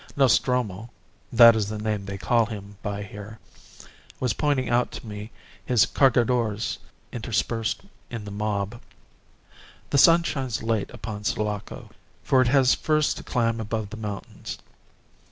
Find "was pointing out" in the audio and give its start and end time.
4.19-4.91